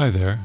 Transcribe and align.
Hi 0.00 0.08
there, 0.08 0.40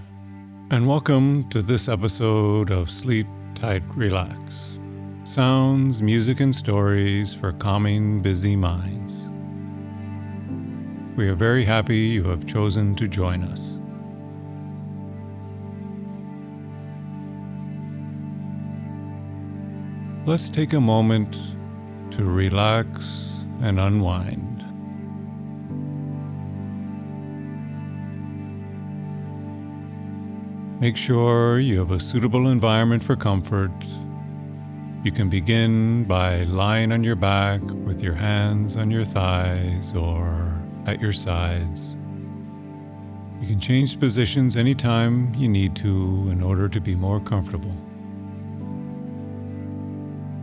and 0.69 0.85
welcome 0.85 1.47
to 1.49 1.61
this 1.61 1.87
episode 1.87 2.71
of 2.71 2.91
Sleep 2.91 3.25
Tight 3.57 3.83
Relax 3.95 4.77
sounds, 5.23 6.01
music, 6.01 6.41
and 6.41 6.53
stories 6.53 7.33
for 7.33 7.53
calming 7.53 8.21
busy 8.21 8.57
minds. 8.57 9.29
We 11.15 11.29
are 11.29 11.35
very 11.35 11.63
happy 11.63 11.99
you 11.99 12.25
have 12.25 12.45
chosen 12.45 12.97
to 12.97 13.07
join 13.07 13.45
us. 13.45 13.79
Let's 20.27 20.49
take 20.49 20.73
a 20.73 20.81
moment 20.81 21.37
to 22.11 22.25
relax 22.25 23.31
and 23.61 23.79
unwind. 23.79 24.54
Make 30.85 30.97
sure 30.97 31.59
you 31.59 31.79
have 31.79 31.89
a 31.89 31.99
suitable 31.99 32.47
environment 32.47 33.03
for 33.03 33.15
comfort. 33.15 33.71
You 35.03 35.11
can 35.11 35.29
begin 35.29 36.03
by 36.03 36.43
lying 36.43 36.91
on 36.91 37.03
your 37.03 37.15
back 37.15 37.59
with 37.87 38.03
your 38.03 38.13
hands 38.13 38.75
on 38.75 38.91
your 38.91 39.03
thighs 39.03 39.95
or 39.95 40.53
at 40.85 41.01
your 41.01 41.11
sides. 41.11 41.95
You 43.41 43.47
can 43.47 43.59
change 43.59 43.99
positions 43.99 44.55
anytime 44.55 45.33
you 45.33 45.47
need 45.47 45.75
to 45.77 46.27
in 46.29 46.43
order 46.43 46.69
to 46.69 46.79
be 46.79 46.93
more 46.93 47.19
comfortable. 47.19 47.75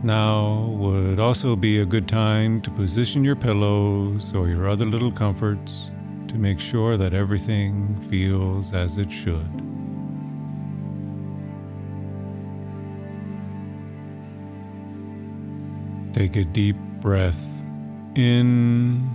Now 0.03 0.65
would 0.77 1.19
also 1.19 1.55
be 1.55 1.79
a 1.79 1.85
good 1.85 2.09
time 2.09 2.61
to 2.63 2.69
position 2.69 3.23
your 3.23 3.37
pillows 3.37 4.33
or 4.33 4.49
your 4.49 4.67
other 4.67 4.83
little 4.83 5.13
comforts 5.13 5.89
to 6.27 6.35
make 6.35 6.59
sure 6.59 6.97
that 6.97 7.13
everything 7.13 7.97
feels 8.09 8.73
as 8.73 8.97
it 8.97 9.09
should. 9.09 9.63
Take 16.13 16.35
a 16.35 16.43
deep 16.43 16.75
breath 17.01 17.63
in 18.13 19.09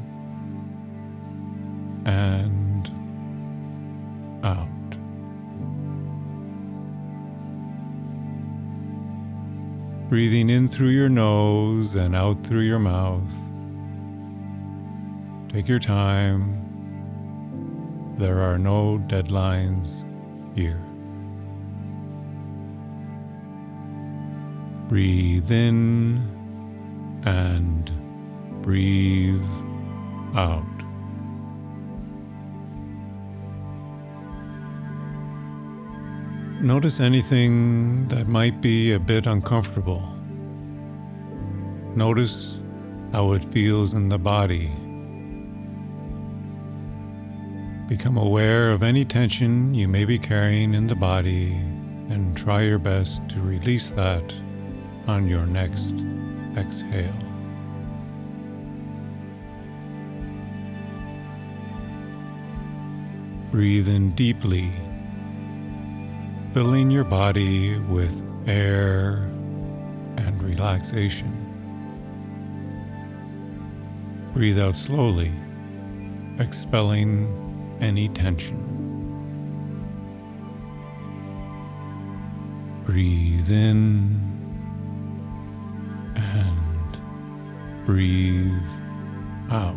and 2.05 2.91
out. 4.43 4.69
Breathing 10.09 10.51
in 10.51 10.69
through 10.69 10.89
your 10.89 11.09
nose 11.09 11.95
and 11.95 12.17
out 12.17 12.45
through 12.45 12.63
your 12.63 12.81
mouth. 12.81 13.31
Take 15.53 15.69
your 15.69 15.79
time. 15.79 16.65
There 18.19 18.41
are 18.41 18.59
no 18.59 19.01
deadlines 19.07 20.05
here. 20.57 20.83
Breathe 24.89 25.53
in 25.53 26.38
and 27.25 27.91
breathe 28.63 29.43
out. 30.35 30.65
Notice 36.61 36.99
anything 36.99 38.09
that 38.09 38.27
might 38.27 38.61
be 38.61 38.93
a 38.93 38.99
bit 38.99 39.27
uncomfortable. 39.27 40.03
Notice 41.95 42.61
how 43.13 43.33
it 43.33 43.45
feels 43.45 43.95
in 43.95 44.09
the 44.09 44.19
body. 44.19 44.73
Become 47.89 48.19
aware 48.19 48.71
of 48.71 48.83
any 48.83 49.05
tension 49.05 49.73
you 49.73 49.89
may 49.89 50.05
be 50.05 50.19
carrying 50.19 50.75
in 50.75 50.89
the 50.89 50.95
body 50.95 51.53
and 52.11 52.37
try 52.37 52.63
your 52.63 52.79
best 52.79 53.27
to 53.31 53.41
release 53.41 53.93
that 53.93 54.35
on 55.07 55.27
your 55.29 55.47
next 55.47 55.95
exhale. 56.59 57.15
Breathe 63.53 63.89
in 63.89 64.11
deeply, 64.15 64.73
filling 66.53 66.91
your 66.91 67.05
body 67.05 67.79
with 67.79 68.23
air 68.47 69.29
and 70.17 70.43
relaxation. 70.43 71.33
Breathe 74.35 74.59
out 74.59 74.77
slowly, 74.77 75.33
expelling 76.39 77.29
any 77.81 78.09
tension. 78.09 78.65
Breathe 82.85 83.51
in 83.53 84.28
breathe 87.89 88.53
out. 89.51 89.75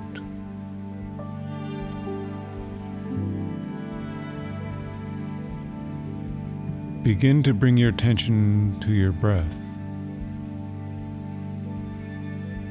Begin 7.03 7.41
to 7.44 7.53
bring 7.53 7.77
your 7.77 7.88
attention 7.88 8.77
to 8.81 8.91
your 8.91 9.13
breath. 9.13 9.63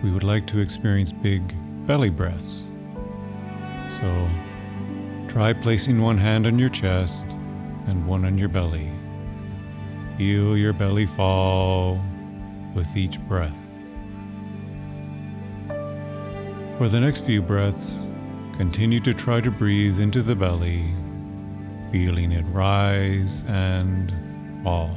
We 0.04 0.12
would 0.12 0.24
like 0.24 0.46
to 0.48 0.58
experience 0.58 1.10
big 1.10 1.40
belly 1.86 2.10
breaths. 2.10 2.62
So 3.98 4.28
try 5.26 5.54
placing 5.54 6.02
one 6.02 6.18
hand 6.18 6.46
on 6.46 6.58
your 6.58 6.68
chest 6.68 7.24
and 7.86 8.06
one 8.06 8.26
on 8.26 8.36
your 8.36 8.50
belly. 8.50 8.92
Feel 10.18 10.54
your 10.58 10.74
belly 10.74 11.06
fall 11.06 11.98
with 12.74 12.94
each 12.94 13.18
breath. 13.20 13.59
For 16.80 16.88
the 16.88 16.98
next 16.98 17.26
few 17.26 17.42
breaths, 17.42 18.00
continue 18.56 19.00
to 19.00 19.12
try 19.12 19.42
to 19.42 19.50
breathe 19.50 20.00
into 20.00 20.22
the 20.22 20.34
belly, 20.34 20.82
feeling 21.92 22.32
it 22.32 22.46
rise 22.54 23.44
and 23.46 24.10
fall. 24.64 24.88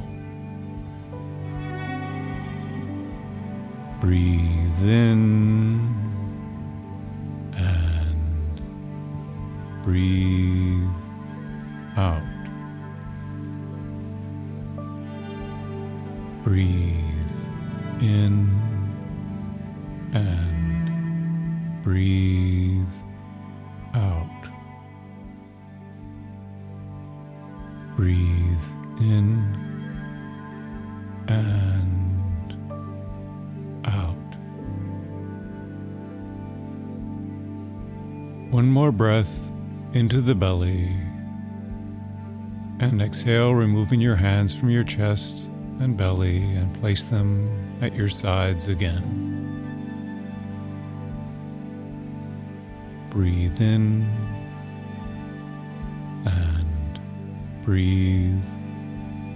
Breathe 4.00 4.82
in 4.82 5.94
and 7.52 8.62
breathe 9.82 10.88
out. 11.98 12.22
Breathe 16.42 17.50
in 18.00 18.53
breathe 21.94 22.88
out. 23.94 24.48
Breathe 27.94 28.64
in 28.98 29.38
and 31.28 32.52
out. 33.84 34.16
One 38.50 38.66
more 38.66 38.90
breath 38.90 39.52
into 39.92 40.20
the 40.20 40.34
belly 40.34 40.86
and 42.80 43.00
exhale, 43.00 43.54
removing 43.54 44.00
your 44.00 44.16
hands 44.16 44.52
from 44.52 44.68
your 44.68 44.82
chest 44.82 45.44
and 45.78 45.96
belly 45.96 46.38
and 46.38 46.74
place 46.80 47.04
them 47.04 47.78
at 47.80 47.94
your 47.94 48.08
sides 48.08 48.66
again. 48.66 49.23
Breathe 53.14 53.60
in 53.60 54.04
and 56.26 57.00
breathe 57.62 58.44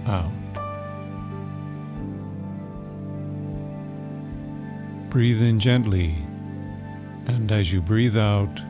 out. 0.05 0.29
Breathe 5.09 5.41
in 5.41 5.59
gently 5.61 6.17
And 7.27 7.51
as 7.53 7.71
you 7.71 7.81
breathe 7.81 8.17
out, 8.17 8.61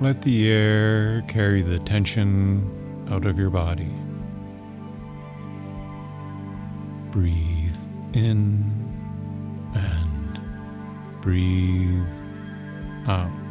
let 0.00 0.22
the 0.22 0.50
air 0.50 1.22
carry 1.28 1.62
the 1.62 1.78
tension 1.78 3.06
out 3.10 3.26
of 3.26 3.38
your 3.38 3.50
body. 3.50 3.94
Breathe 7.12 7.76
in 8.12 8.64
and 9.74 10.40
breathe 11.22 12.08
out. 13.06 13.45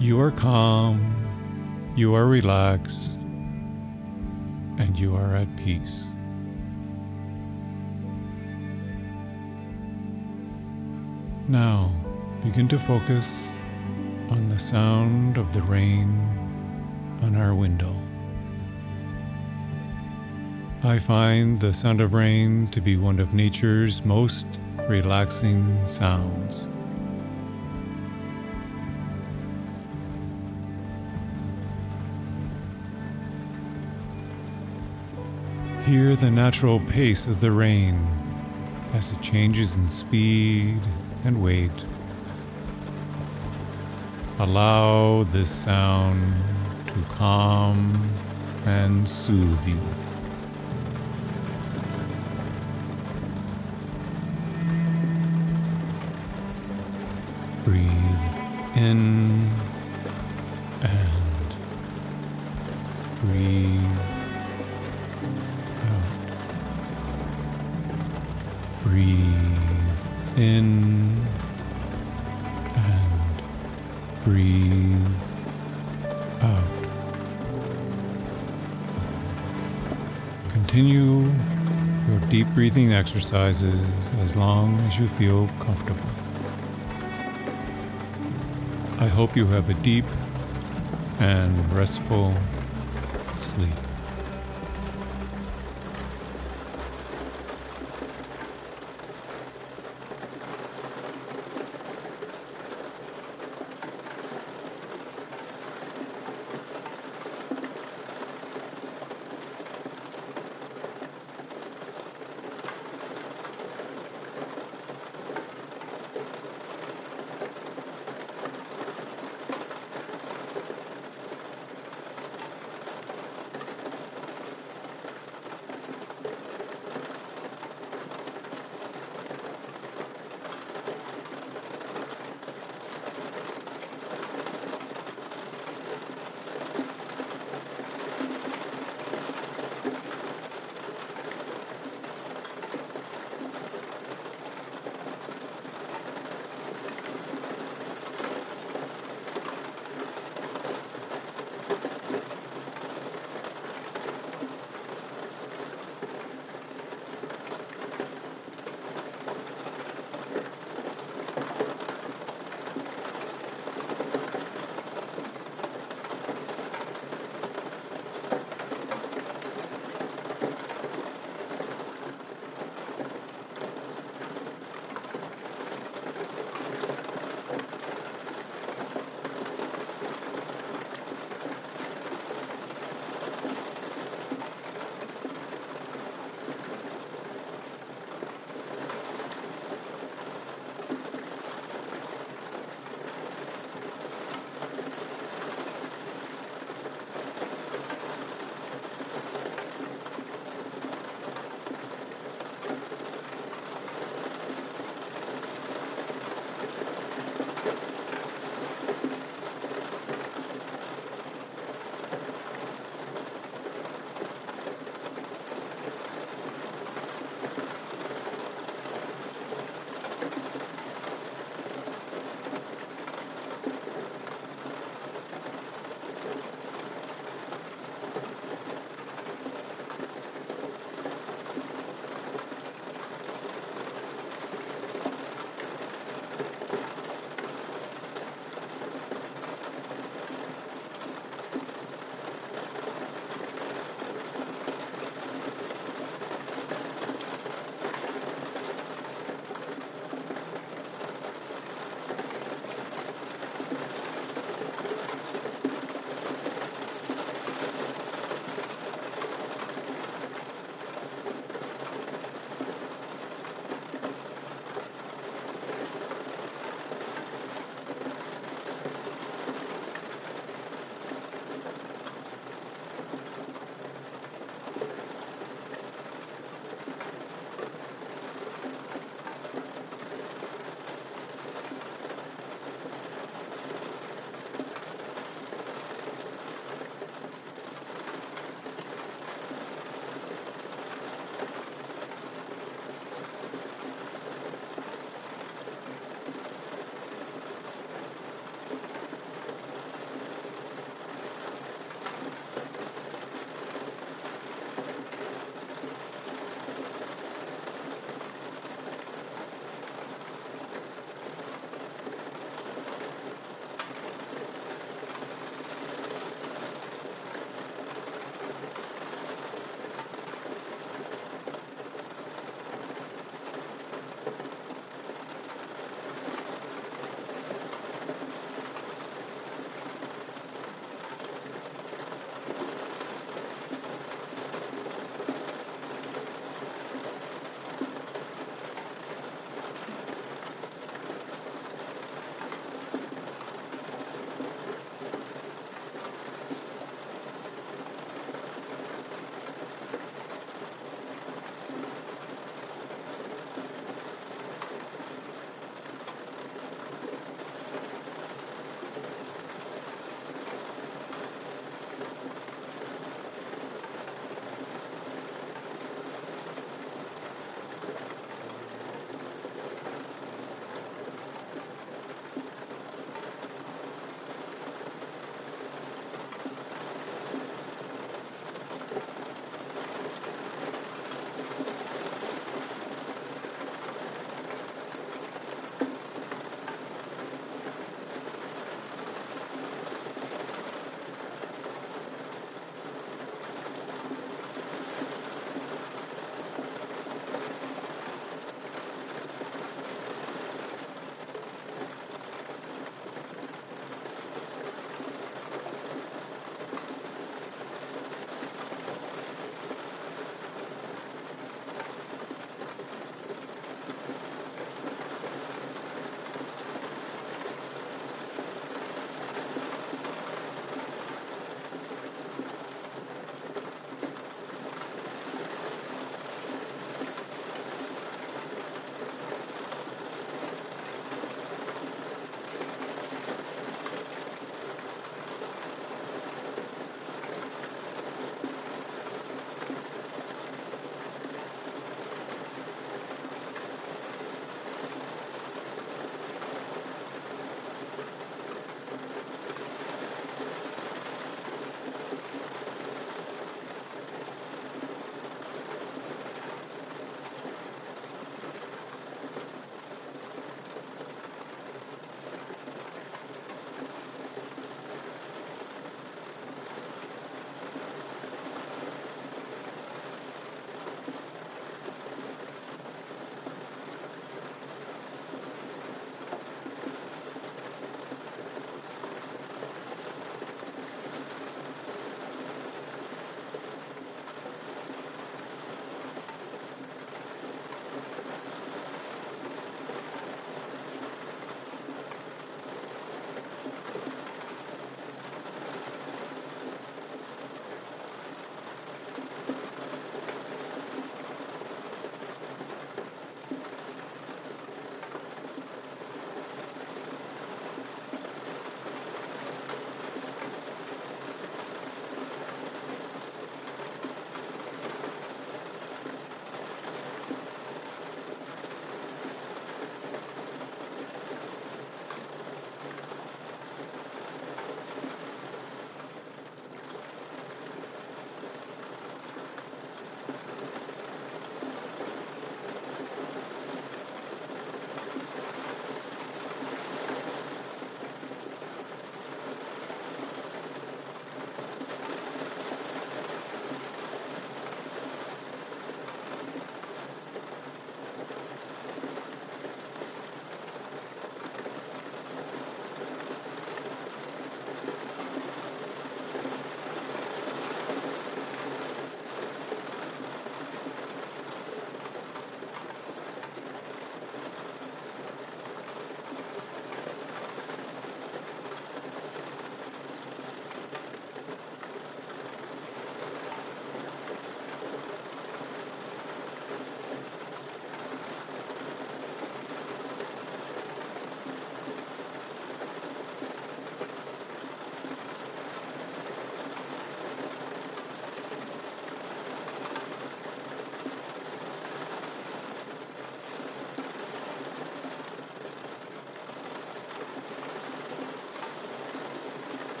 You 0.00 0.20
are 0.20 0.30
calm, 0.30 1.92
you 1.96 2.14
are 2.14 2.26
relaxed, 2.26 3.14
and 4.78 4.96
you 4.96 5.16
are 5.16 5.34
at 5.34 5.56
peace. 5.56 6.04
Now, 11.48 11.90
begin 12.44 12.68
to 12.68 12.78
focus 12.78 13.28
on 14.30 14.48
the 14.48 14.58
sound 14.60 15.36
of 15.36 15.52
the 15.52 15.62
rain 15.62 16.08
on 17.22 17.34
our 17.34 17.56
window. 17.56 17.96
I 20.84 21.00
find 21.00 21.58
the 21.58 21.74
sound 21.74 22.00
of 22.00 22.14
rain 22.14 22.68
to 22.68 22.80
be 22.80 22.96
one 22.96 23.18
of 23.18 23.34
nature's 23.34 24.04
most 24.04 24.46
relaxing 24.88 25.84
sounds. 25.84 26.68
Hear 35.88 36.14
the 36.16 36.30
natural 36.30 36.80
pace 36.80 37.26
of 37.26 37.40
the 37.40 37.50
rain 37.50 38.06
as 38.92 39.10
it 39.10 39.22
changes 39.22 39.74
in 39.74 39.88
speed 39.88 40.82
and 41.24 41.42
weight. 41.42 41.72
Allow 44.38 45.24
this 45.32 45.48
sound 45.48 46.34
to 46.88 47.14
calm 47.14 48.12
and 48.66 49.08
soothe 49.08 49.66
you. 49.66 49.80
Breathe 57.64 58.36
in 58.76 59.37
in 70.38 71.26
and 72.76 73.42
breathe 74.24 75.16
out. 76.40 76.62
Continue 80.50 81.32
your 82.08 82.20
deep 82.28 82.46
breathing 82.54 82.92
exercises 82.92 84.12
as 84.20 84.36
long 84.36 84.78
as 84.86 84.98
you 84.98 85.08
feel 85.08 85.48
comfortable. 85.58 86.00
I 89.00 89.08
hope 89.08 89.36
you 89.36 89.46
have 89.46 89.68
a 89.68 89.74
deep 89.74 90.04
and 91.18 91.72
restful 91.72 92.32
sleep. 93.40 93.87